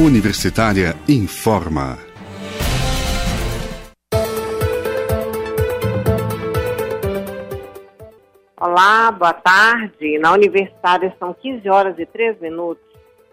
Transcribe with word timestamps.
Universitária 0.00 0.96
informa. 1.08 1.96
Olá, 8.60 9.12
boa 9.12 9.32
tarde. 9.32 10.18
Na 10.18 10.32
Universitária 10.32 11.14
são 11.16 11.32
15 11.32 11.68
horas 11.68 11.96
e 11.96 12.06
3 12.06 12.40
minutos. 12.40 12.82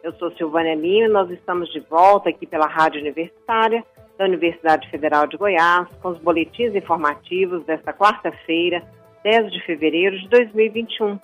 Eu 0.03 0.13
sou 0.19 0.29
Silvânia 0.33 0.75
Lima 0.75 1.07
e 1.07 1.11
nós 1.11 1.31
estamos 1.31 1.67
de 1.73 1.79
volta 1.79 2.29
aqui 2.29 2.45
pela 2.45 2.67
Rádio 2.67 3.01
Universitária 3.01 3.83
da 4.19 4.25
Universidade 4.25 4.87
Federal 4.91 5.25
de 5.25 5.37
Goiás 5.37 5.87
com 5.99 6.09
os 6.09 6.19
boletins 6.19 6.75
informativos 6.75 7.65
desta 7.65 7.91
quarta-feira, 7.91 8.83
10 9.23 9.51
de 9.51 9.65
fevereiro 9.65 10.15
de 10.19 10.29
2021. 10.29 11.19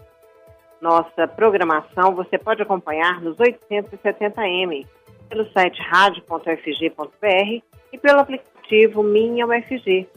Nossa 0.81 1.27
programação 1.27 2.15
você 2.15 2.39
pode 2.39 2.63
acompanhar 2.63 3.21
nos 3.21 3.37
870m 3.37 4.96
pelo 5.27 5.49
site 5.51 5.81
radio.ufg.br 5.81 7.61
e 7.91 7.97
pelo 7.97 8.19
aplicativo 8.19 9.03
Minha 9.03 9.45
UFG. 9.45 10.07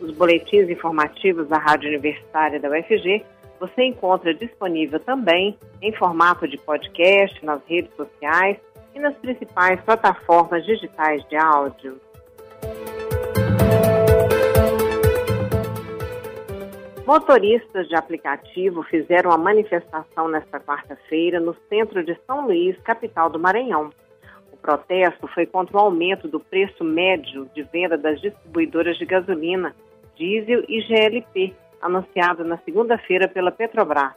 Os 0.00 0.12
boletins 0.12 0.68
informativos 0.68 1.48
da 1.48 1.58
Rádio 1.58 1.88
Universitária 1.88 2.58
da 2.58 2.70
UFG 2.70 3.24
você 3.58 3.84
encontra 3.84 4.32
disponível 4.32 4.98
também 5.00 5.58
em 5.82 5.92
formato 5.92 6.48
de 6.48 6.56
podcast 6.56 7.44
nas 7.44 7.60
redes 7.66 7.94
sociais 7.94 8.56
e 8.94 8.98
nas 8.98 9.14
principais 9.16 9.80
plataformas 9.82 10.64
digitais 10.64 11.22
de 11.28 11.36
áudio. 11.36 12.00
Motoristas 17.06 17.88
de 17.88 17.96
aplicativo 17.96 18.82
fizeram 18.84 19.32
a 19.32 19.36
manifestação 19.36 20.28
nesta 20.28 20.60
quarta-feira 20.60 21.40
no 21.40 21.56
centro 21.68 22.04
de 22.04 22.16
São 22.24 22.46
Luís, 22.46 22.76
capital 22.84 23.28
do 23.28 23.38
Maranhão 23.38 23.90
protesto 24.60 25.26
foi 25.28 25.46
contra 25.46 25.76
o 25.76 25.80
aumento 25.80 26.28
do 26.28 26.38
preço 26.38 26.84
médio 26.84 27.48
de 27.54 27.62
venda 27.62 27.96
das 27.96 28.20
distribuidoras 28.20 28.96
de 28.98 29.04
gasolina, 29.04 29.74
diesel 30.16 30.64
e 30.68 30.80
GLP, 30.82 31.54
anunciado 31.80 32.44
na 32.44 32.58
segunda-feira 32.58 33.26
pela 33.26 33.50
Petrobras. 33.50 34.12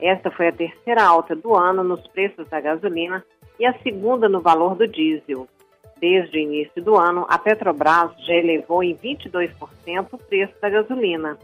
Esta 0.00 0.30
foi 0.30 0.48
a 0.48 0.52
terceira 0.52 1.02
alta 1.02 1.34
do 1.34 1.54
ano 1.54 1.82
nos 1.82 2.06
preços 2.08 2.48
da 2.48 2.60
gasolina 2.60 3.24
e 3.58 3.66
a 3.66 3.72
segunda 3.82 4.28
no 4.28 4.40
valor 4.40 4.74
do 4.74 4.86
diesel. 4.86 5.46
Desde 5.98 6.36
o 6.36 6.40
início 6.40 6.82
do 6.82 6.96
ano, 6.96 7.26
a 7.28 7.38
Petrobras 7.38 8.10
já 8.26 8.34
elevou 8.34 8.82
em 8.82 8.94
22% 8.96 10.08
o 10.12 10.18
preço 10.18 10.52
da 10.60 10.68
gasolina. 10.68 11.38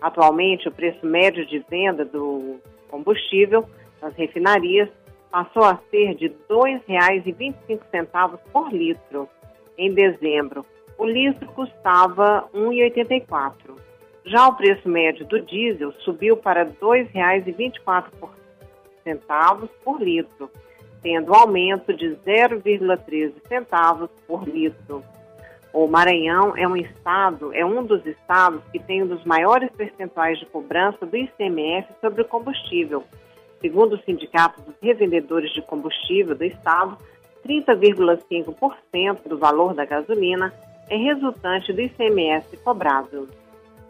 Atualmente, 0.00 0.68
o 0.68 0.72
preço 0.72 1.04
médio 1.04 1.44
de 1.46 1.58
venda 1.68 2.04
do 2.04 2.60
combustível 2.88 3.68
nas 4.00 4.14
refinarias 4.14 4.88
passou 5.36 5.64
a 5.64 5.78
ser 5.90 6.14
de 6.14 6.28
R$ 6.28 6.36
2,25 6.48 8.38
por 8.50 8.72
litro. 8.72 9.28
Em 9.76 9.92
dezembro, 9.92 10.64
o 10.96 11.04
litro 11.04 11.46
custava 11.48 12.48
R$ 12.54 12.58
1,84. 12.58 13.52
Já 14.24 14.48
o 14.48 14.56
preço 14.56 14.88
médio 14.88 15.26
do 15.26 15.38
diesel 15.42 15.92
subiu 16.00 16.38
para 16.38 16.62
R$ 16.62 16.70
2,24 16.80 19.68
por 19.84 20.00
litro, 20.00 20.50
tendo 21.02 21.32
um 21.32 21.34
aumento 21.34 21.92
de 21.92 22.16
0,13 22.26 23.34
centavos 23.46 24.08
por 24.26 24.48
litro. 24.48 25.04
O 25.70 25.86
Maranhão 25.86 26.56
é 26.56 26.66
um 26.66 26.78
estado, 26.78 27.52
é 27.52 27.62
um 27.62 27.84
dos 27.84 28.06
estados 28.06 28.62
que 28.72 28.78
tem 28.78 29.02
um 29.02 29.06
dos 29.06 29.22
maiores 29.26 29.70
percentuais 29.72 30.38
de 30.38 30.46
cobrança 30.46 31.04
do 31.04 31.14
ICMS 31.14 31.86
sobre 32.00 32.22
o 32.22 32.24
combustível, 32.24 33.04
Segundo 33.60 33.94
o 33.94 34.02
Sindicato 34.02 34.60
dos 34.62 34.74
Revendedores 34.82 35.52
de 35.52 35.62
Combustível 35.62 36.34
do 36.34 36.44
Estado, 36.44 36.96
30,5% 37.46 39.28
do 39.28 39.38
valor 39.38 39.74
da 39.74 39.84
gasolina 39.84 40.52
é 40.88 40.96
resultante 40.96 41.72
do 41.72 41.80
ICMS 41.80 42.56
cobrado. 42.58 43.28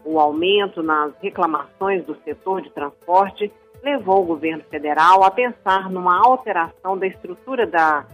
O 0.04 0.20
aumento 0.20 0.82
nas 0.82 1.12
reclamações 1.20 2.04
do 2.04 2.14
setor 2.22 2.62
de 2.62 2.70
transporte 2.70 3.52
levou 3.82 4.22
o 4.22 4.26
governo 4.26 4.62
federal 4.70 5.24
a 5.24 5.30
pensar 5.30 5.90
numa 5.90 6.16
alteração 6.16 6.96
da 6.96 7.06
estrutura 7.06 7.66
da 7.66 8.06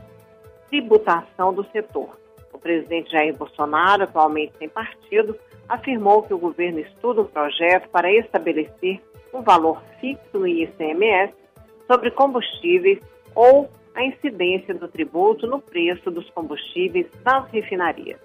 tributação 0.69 1.53
do 1.53 1.65
setor. 1.71 2.19
O 2.53 2.59
presidente 2.59 3.11
Jair 3.13 3.37
Bolsonaro, 3.37 4.05
atualmente 4.05 4.55
sem 4.59 4.69
partido, 4.69 5.37
afirmou 5.69 6.23
que 6.23 6.33
o 6.33 6.39
governo 6.39 6.81
estuda 6.81 7.21
um 7.21 7.27
projeto 7.27 7.89
para 7.91 8.11
estabelecer 8.11 9.01
um 9.35 9.43
valor 9.43 9.83
fixo 10.01 10.39
no 10.39 10.47
ICMS 10.47 11.42
sobre 11.87 12.11
combustíveis 12.11 12.99
ou 13.35 13.71
a 13.95 14.05
incidência 14.05 14.75
do 14.75 14.89
tributo 14.89 15.47
no 15.47 15.61
preço 15.61 16.11
dos 16.11 16.29
combustíveis 16.31 17.07
das 17.23 17.49
refinarias. 17.51 18.21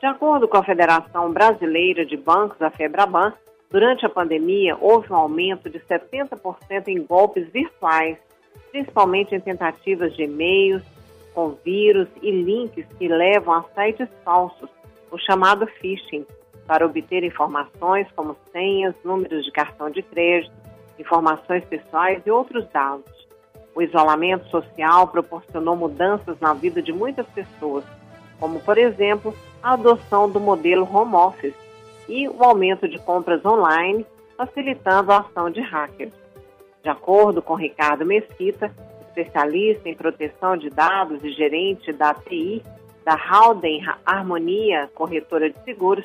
De 0.00 0.06
acordo 0.06 0.48
com 0.48 0.56
a 0.56 0.64
Federação 0.64 1.30
Brasileira 1.30 2.06
de 2.06 2.16
Bancos, 2.16 2.60
a 2.62 2.70
FEBRABAN, 2.70 3.34
durante 3.70 4.04
a 4.04 4.08
pandemia 4.08 4.76
houve 4.80 5.12
um 5.12 5.16
aumento 5.16 5.68
de 5.68 5.78
70% 5.80 6.88
em 6.88 7.04
golpes 7.04 7.46
virtuais, 7.52 8.18
principalmente 8.72 9.34
em 9.34 9.40
tentativas 9.40 10.14
de 10.16 10.22
e-mails 10.22 10.82
com 11.34 11.50
vírus 11.64 12.08
e 12.22 12.30
links 12.30 12.86
que 12.98 13.08
levam 13.08 13.54
a 13.54 13.64
sites 13.74 14.08
falsos, 14.24 14.70
o 15.10 15.18
chamado 15.18 15.66
phishing, 15.66 16.26
para 16.70 16.86
obter 16.86 17.24
informações 17.24 18.06
como 18.14 18.36
senhas, 18.52 18.94
números 19.02 19.44
de 19.44 19.50
cartão 19.50 19.90
de 19.90 20.02
crédito, 20.02 20.54
informações 21.00 21.64
pessoais 21.64 22.22
e 22.24 22.30
outros 22.30 22.64
dados. 22.68 23.10
O 23.74 23.82
isolamento 23.82 24.48
social 24.50 25.08
proporcionou 25.08 25.74
mudanças 25.74 26.38
na 26.38 26.54
vida 26.54 26.80
de 26.80 26.92
muitas 26.92 27.26
pessoas, 27.30 27.82
como, 28.38 28.60
por 28.60 28.78
exemplo, 28.78 29.34
a 29.60 29.72
adoção 29.72 30.30
do 30.30 30.38
modelo 30.38 30.88
home 30.88 31.16
office 31.16 31.56
e 32.08 32.28
o 32.28 32.44
aumento 32.44 32.86
de 32.86 33.00
compras 33.00 33.44
online, 33.44 34.06
facilitando 34.36 35.10
a 35.10 35.18
ação 35.18 35.50
de 35.50 35.60
hackers. 35.60 36.14
De 36.84 36.88
acordo 36.88 37.42
com 37.42 37.56
Ricardo 37.56 38.06
Mesquita, 38.06 38.72
especialista 39.08 39.88
em 39.88 39.96
proteção 39.96 40.56
de 40.56 40.70
dados 40.70 41.24
e 41.24 41.32
gerente 41.32 41.92
da 41.92 42.14
TI 42.14 42.62
da 43.04 43.14
Howden 43.14 43.82
Harmonia 44.04 44.88
Corretora 44.94 45.50
de 45.50 45.58
Seguros, 45.64 46.04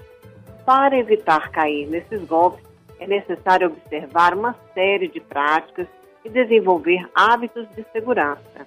para 0.65 0.97
evitar 0.97 1.51
cair 1.51 1.87
nesses 1.87 2.23
golpes, 2.25 2.65
é 2.99 3.05
necessário 3.05 3.67
observar 3.67 4.33
uma 4.33 4.55
série 4.73 5.07
de 5.07 5.19
práticas 5.19 5.87
e 6.23 6.29
desenvolver 6.29 7.07
hábitos 7.13 7.67
de 7.75 7.85
segurança. 7.91 8.65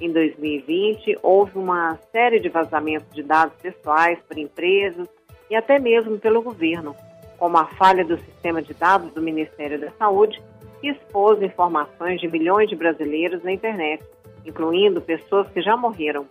Em 0.00 0.10
2020, 0.10 1.18
houve 1.22 1.58
uma 1.58 1.98
série 2.10 2.40
de 2.40 2.48
vazamentos 2.48 3.08
de 3.14 3.22
dados 3.22 3.54
pessoais 3.60 4.18
por 4.26 4.38
empresas 4.38 5.06
e 5.50 5.54
até 5.54 5.78
mesmo 5.78 6.18
pelo 6.18 6.42
governo, 6.42 6.96
como 7.38 7.58
a 7.58 7.66
falha 7.66 8.04
do 8.04 8.16
sistema 8.18 8.62
de 8.62 8.72
dados 8.74 9.12
do 9.12 9.20
Ministério 9.20 9.78
da 9.78 9.90
Saúde, 9.92 10.42
que 10.80 10.88
expôs 10.88 11.40
informações 11.42 12.20
de 12.20 12.28
milhões 12.28 12.68
de 12.68 12.74
brasileiros 12.74 13.42
na 13.42 13.52
internet, 13.52 14.02
incluindo 14.44 15.00
pessoas 15.00 15.48
que 15.50 15.60
já 15.60 15.76
morreram. 15.76 16.26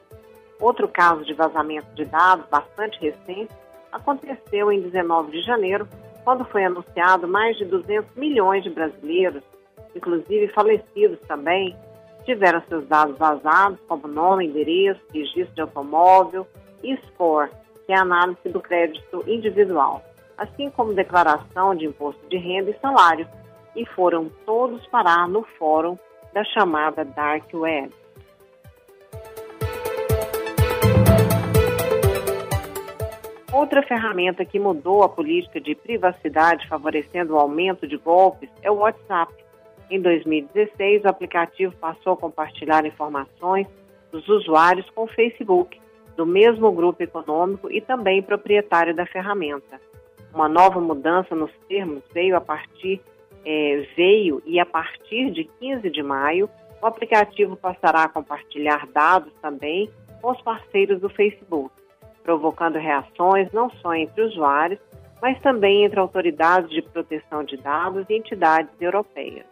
Outro 0.59 0.87
caso 0.87 1.23
de 1.23 1.33
vazamento 1.33 1.87
de 1.93 2.05
dados 2.05 2.45
bastante 2.49 2.99
recente 2.99 3.53
aconteceu 3.93 4.71
em 4.71 4.81
19 4.81 5.31
de 5.31 5.41
janeiro, 5.41 5.87
quando 6.23 6.43
foi 6.45 6.65
anunciado 6.65 7.27
mais 7.27 7.55
de 7.57 7.65
200 7.65 8.15
milhões 8.15 8.63
de 8.63 8.69
brasileiros, 8.69 9.43
inclusive 9.95 10.47
falecidos 10.49 11.19
também, 11.27 11.75
tiveram 12.25 12.61
seus 12.67 12.87
dados 12.87 13.17
vazados, 13.17 13.79
como 13.87 14.07
nome, 14.07 14.47
endereço, 14.47 15.01
registro 15.13 15.53
de 15.53 15.61
automóvel 15.61 16.47
e 16.81 16.97
score, 17.07 17.51
que 17.85 17.93
é 17.93 17.97
a 17.97 18.01
análise 18.01 18.49
do 18.49 18.61
crédito 18.61 19.23
individual, 19.27 20.01
assim 20.37 20.69
como 20.71 20.93
declaração 20.93 21.75
de 21.75 21.85
imposto 21.85 22.25
de 22.27 22.37
renda 22.37 22.71
e 22.71 22.79
salário, 22.79 23.27
e 23.75 23.85
foram 23.87 24.29
todos 24.45 24.85
parar 24.87 25.27
no 25.27 25.43
fórum 25.57 25.97
da 26.33 26.43
chamada 26.43 27.03
Dark 27.03 27.53
Web. 27.53 27.91
Outra 33.53 33.83
ferramenta 33.83 34.43
que 34.43 34.57
mudou 34.57 35.03
a 35.03 35.09
política 35.09 35.61
de 35.61 35.75
privacidade, 35.75 36.67
favorecendo 36.67 37.35
o 37.35 37.37
aumento 37.37 37.87
de 37.87 37.97
golpes, 37.97 38.49
é 38.63 38.71
o 38.71 38.77
WhatsApp. 38.77 39.31
Em 39.91 40.01
2016, 40.01 41.03
o 41.03 41.07
aplicativo 41.07 41.71
passou 41.75 42.13
a 42.13 42.17
compartilhar 42.17 42.83
informações 42.83 43.67
dos 44.11 44.27
usuários 44.27 44.89
com 44.89 45.03
o 45.03 45.07
Facebook, 45.07 45.79
do 46.17 46.25
mesmo 46.25 46.71
grupo 46.71 47.03
econômico 47.03 47.69
e 47.71 47.79
também 47.79 48.23
proprietário 48.23 48.95
da 48.95 49.05
ferramenta. 49.05 49.79
Uma 50.33 50.49
nova 50.49 50.81
mudança 50.81 51.35
nos 51.35 51.51
termos 51.69 52.01
veio 52.11 52.35
a 52.35 52.41
partir 52.41 52.99
é, 53.45 53.87
veio 53.95 54.41
e 54.47 54.59
a 54.59 54.65
partir 54.65 55.29
de 55.29 55.43
15 55.59 55.91
de 55.91 56.01
maio, 56.01 56.49
o 56.81 56.87
aplicativo 56.87 57.55
passará 57.55 58.05
a 58.05 58.09
compartilhar 58.09 58.87
dados 58.87 59.31
também 59.43 59.91
com 60.23 60.31
os 60.31 60.41
parceiros 60.41 60.99
do 60.99 61.09
Facebook 61.09 61.82
provocando 62.23 62.77
reações 62.77 63.51
não 63.51 63.69
só 63.69 63.93
entre 63.93 64.23
usuários, 64.23 64.79
mas 65.21 65.39
também 65.41 65.83
entre 65.83 65.99
autoridades 65.99 66.69
de 66.69 66.81
proteção 66.81 67.43
de 67.43 67.57
dados 67.57 68.05
e 68.09 68.13
entidades 68.13 68.73
europeias. 68.79 69.45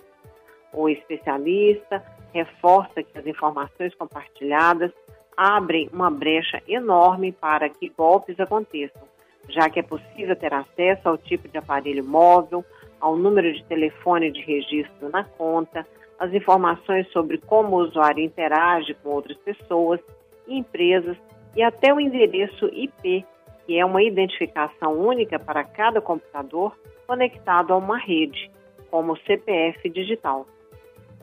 O 0.73 0.89
especialista 0.89 2.03
reforça 2.33 3.03
que 3.03 3.17
as 3.17 3.25
informações 3.25 3.93
compartilhadas 3.95 4.91
abrem 5.35 5.89
uma 5.91 6.09
brecha 6.09 6.61
enorme 6.67 7.31
para 7.31 7.69
que 7.69 7.89
golpes 7.89 8.39
aconteçam, 8.39 9.01
já 9.49 9.69
que 9.69 9.79
é 9.79 9.83
possível 9.83 10.35
ter 10.35 10.53
acesso 10.53 11.07
ao 11.07 11.17
tipo 11.17 11.47
de 11.47 11.57
aparelho 11.57 12.03
móvel, 12.03 12.63
ao 12.99 13.15
número 13.15 13.51
de 13.51 13.63
telefone 13.65 14.31
de 14.31 14.41
registro 14.41 15.09
na 15.09 15.23
conta, 15.23 15.85
as 16.19 16.31
informações 16.33 17.09
sobre 17.11 17.37
como 17.39 17.75
o 17.75 17.79
usuário 17.79 18.23
interage 18.23 18.93
com 18.95 19.09
outras 19.09 19.37
pessoas, 19.37 19.99
empresas 20.47 21.17
e 21.55 21.63
até 21.63 21.93
o 21.93 21.99
endereço 21.99 22.65
IP, 22.67 23.25
que 23.65 23.77
é 23.77 23.85
uma 23.85 24.01
identificação 24.01 24.93
única 24.93 25.37
para 25.39 25.63
cada 25.63 26.01
computador 26.01 26.77
conectado 27.05 27.73
a 27.73 27.77
uma 27.77 27.97
rede, 27.97 28.49
como 28.89 29.13
o 29.13 29.17
CPF 29.17 29.89
digital. 29.89 30.45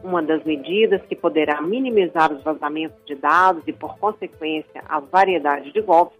Uma 0.02 0.22
das 0.22 0.44
medidas 0.44 1.02
que 1.06 1.16
poderá 1.16 1.60
minimizar 1.60 2.32
os 2.32 2.42
vazamentos 2.42 2.98
de 3.04 3.14
dados 3.14 3.62
e, 3.66 3.72
por 3.72 3.98
consequência, 3.98 4.82
a 4.88 5.00
variedade 5.00 5.72
de 5.72 5.80
golpes 5.80 6.18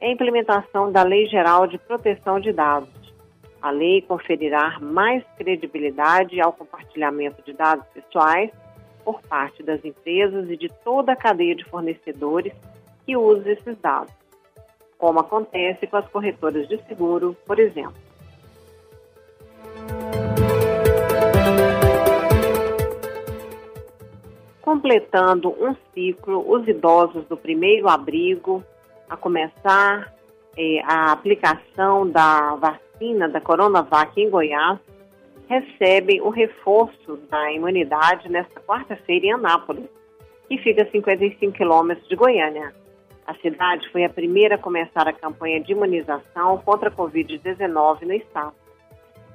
é 0.00 0.06
a 0.06 0.12
implementação 0.12 0.90
da 0.90 1.02
Lei 1.02 1.26
Geral 1.26 1.66
de 1.66 1.76
Proteção 1.78 2.40
de 2.40 2.52
Dados. 2.52 2.88
A 3.60 3.70
lei 3.70 4.00
conferirá 4.02 4.78
mais 4.80 5.24
credibilidade 5.36 6.40
ao 6.40 6.52
compartilhamento 6.52 7.42
de 7.42 7.52
dados 7.52 7.84
pessoais 7.88 8.50
por 9.04 9.20
parte 9.22 9.62
das 9.62 9.84
empresas 9.84 10.48
e 10.48 10.56
de 10.56 10.68
toda 10.84 11.12
a 11.12 11.16
cadeia 11.16 11.56
de 11.56 11.64
fornecedores 11.64 12.52
que 13.08 13.16
usa 13.16 13.52
esses 13.52 13.74
dados, 13.80 14.12
como 14.98 15.20
acontece 15.20 15.86
com 15.86 15.96
as 15.96 16.06
corretoras 16.08 16.68
de 16.68 16.76
seguro, 16.86 17.34
por 17.46 17.58
exemplo. 17.58 17.96
completando 24.60 25.48
um 25.58 25.74
ciclo, 25.94 26.44
os 26.46 26.68
idosos 26.68 27.24
do 27.24 27.38
primeiro 27.38 27.88
abrigo, 27.88 28.62
a 29.08 29.16
começar 29.16 30.14
eh, 30.58 30.82
a 30.84 31.10
aplicação 31.10 32.06
da 32.06 32.54
vacina 32.56 33.30
da 33.30 33.40
Coronavac 33.40 34.20
em 34.20 34.28
Goiás, 34.28 34.78
recebem 35.48 36.20
o 36.20 36.28
reforço 36.28 37.16
da 37.30 37.50
imunidade 37.50 38.28
nesta 38.28 38.60
quarta-feira 38.60 39.24
em 39.24 39.32
Anápolis, 39.32 39.88
que 40.46 40.58
fica 40.58 40.82
a 40.82 40.90
55 40.90 41.50
quilômetros 41.54 42.06
de 42.06 42.14
Goiânia. 42.14 42.74
A 43.28 43.34
cidade 43.34 43.86
foi 43.90 44.04
a 44.04 44.08
primeira 44.08 44.54
a 44.54 44.58
começar 44.58 45.06
a 45.06 45.12
campanha 45.12 45.60
de 45.60 45.72
imunização 45.72 46.56
contra 46.64 46.88
a 46.88 46.92
Covid-19 46.92 48.06
no 48.06 48.14
estado. 48.14 48.54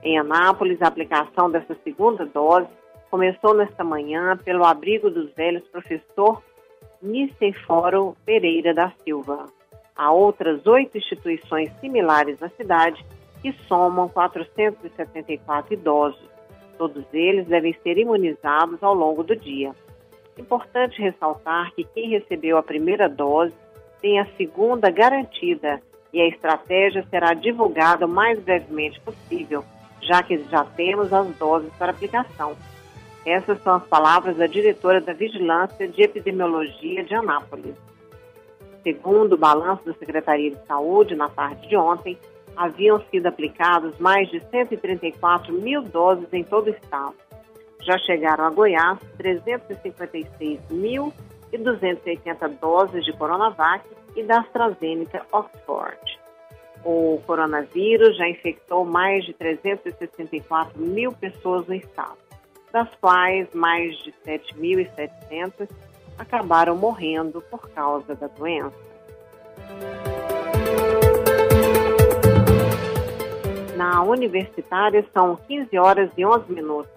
Em 0.02 0.18
Anápolis, 0.18 0.82
a 0.82 0.88
aplicação 0.88 1.48
dessa 1.52 1.76
segunda 1.84 2.26
dose 2.26 2.68
começou 3.12 3.54
nesta 3.54 3.84
manhã 3.84 4.36
pelo 4.36 4.66
abrigo 4.66 5.12
dos 5.12 5.32
velhos 5.36 5.62
professor 5.68 6.42
Niceforo 7.04 8.18
Pereira 8.26 8.74
da 8.74 8.92
Silva. 9.04 9.46
Há 9.96 10.12
outras 10.12 10.66
oito 10.66 10.98
instituições 10.98 11.72
similares 11.80 12.40
na 12.40 12.50
cidade 12.50 13.06
que 13.44 13.54
somam 13.68 14.10
474 14.10 15.72
idosos. 15.72 16.28
Todos 16.80 17.06
eles 17.14 17.46
devem 17.46 17.76
ser 17.84 18.00
imunizados 18.00 18.82
ao 18.82 18.96
longo 18.96 19.22
do 19.24 19.36
dia. 19.36 19.72
Importante 20.36 21.00
ressaltar 21.00 21.72
que 21.76 21.84
quem 21.84 22.10
recebeu 22.10 22.58
a 22.58 22.64
primeira 22.64 23.08
dose 23.08 23.54
tem 24.04 24.20
a 24.20 24.28
segunda 24.36 24.92
garantida 24.92 25.82
e 26.12 26.22
a 26.22 26.28
estratégia 26.28 27.08
será 27.10 27.34
divulgada 27.34 28.06
o 28.06 28.10
mais 28.10 28.38
brevemente 28.38 29.00
possível, 29.00 29.64
já 30.02 30.22
que 30.22 30.38
já 30.52 30.66
temos 30.66 31.14
as 31.14 31.26
doses 31.38 31.72
para 31.80 31.92
aplicação. 31.92 32.54
Essas 33.26 33.64
são 33.64 33.76
as 33.76 33.88
palavras 33.88 34.36
da 34.36 34.46
diretora 34.46 35.00
da 35.00 35.14
Vigilância 35.14 35.88
de 35.88 36.04
Epidemiologia 36.04 37.06
de 37.06 37.16
Anápolis. 37.16 37.76
Segundo 38.84 39.34
o 39.34 39.38
balanço 39.38 39.86
da 39.86 39.94
Secretaria 39.94 40.52
de 40.52 40.68
Saúde, 40.68 41.16
na 41.16 41.30
tarde 41.30 41.66
de 41.70 41.78
ontem, 41.78 42.18
haviam 42.58 43.02
sido 43.10 43.28
aplicados 43.28 43.98
mais 44.00 44.30
de 44.30 44.42
134 44.52 45.54
mil 45.54 45.82
doses 45.82 46.28
em 46.34 46.44
todo 46.44 46.68
o 46.68 46.72
estado. 46.72 47.16
Já 47.80 47.98
chegaram 48.00 48.44
a 48.44 48.50
Goiás 48.50 49.00
356.280 51.54 52.60
doses 52.60 53.06
de 53.06 53.14
Coronavac 53.14 53.88
e 54.16 54.24
da 54.24 54.40
AstraZeneca 54.40 55.26
Oxford. 55.32 56.20
O 56.84 57.22
coronavírus 57.26 58.18
já 58.18 58.28
infectou 58.28 58.84
mais 58.84 59.24
de 59.24 59.34
364 59.34 60.80
mil 60.80 61.12
pessoas 61.14 61.66
no 61.68 61.76
estado 61.76 62.18
das 62.74 62.90
quais 62.96 63.48
mais 63.54 63.96
de 64.00 64.12
7.700 64.26 65.70
acabaram 66.18 66.76
morrendo 66.76 67.40
por 67.44 67.70
causa 67.70 68.16
da 68.16 68.28
doença. 68.28 68.74
Na 73.78 74.02
universitária 74.02 75.06
são 75.14 75.36
15 75.36 75.78
horas 75.78 76.10
e 76.18 76.26
11 76.26 76.52
minutos. 76.52 76.92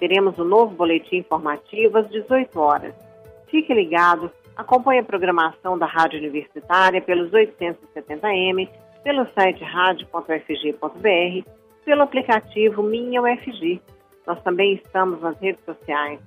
Teremos 0.00 0.38
um 0.38 0.44
novo 0.44 0.74
boletim 0.74 1.16
informativo 1.16 1.98
às 1.98 2.08
18 2.08 2.58
horas. 2.58 3.07
Fique 3.50 3.72
ligado, 3.72 4.30
acompanhe 4.56 5.00
a 5.00 5.04
programação 5.04 5.78
da 5.78 5.86
Rádio 5.86 6.18
Universitária 6.18 7.00
pelos 7.00 7.30
870M, 7.30 8.68
pelo 9.02 9.26
site 9.32 9.64
rádio.fg.br, 9.64 11.50
pelo 11.84 12.02
aplicativo 12.02 12.82
Minha 12.82 13.22
UFG 13.22 13.80
nós 14.28 14.42
também 14.42 14.74
estamos 14.74 15.22
nas 15.22 15.38
redes 15.40 15.64
sociais. 15.64 16.20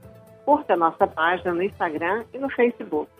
Curta 0.43 0.75
nossa 0.75 1.05
página 1.05 1.53
no 1.53 1.61
Instagram 1.61 2.25
e 2.33 2.39
no 2.39 2.49
Facebook. 2.49 3.11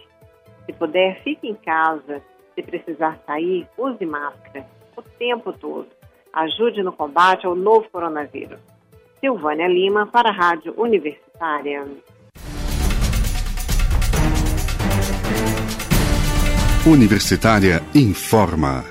Se 0.66 0.74
puder, 0.74 1.22
fique 1.22 1.48
em 1.48 1.54
casa. 1.54 2.20
Se 2.56 2.64
precisar 2.64 3.20
sair, 3.28 3.68
use 3.78 4.04
máscara 4.04 4.66
o 4.98 5.04
tempo 5.04 5.54
todo. 5.54 5.88
Ajude 6.34 6.82
no 6.82 6.92
combate 6.92 7.46
ao 7.46 7.54
novo 7.54 7.88
coronavírus. 7.92 8.60
Silvânia 9.20 9.68
Lima 9.68 10.08
para 10.08 10.30
a 10.30 10.34
Rádio 10.34 10.74
Universitária. 10.76 11.86
Universitária 16.86 17.84
informa. 17.94 18.84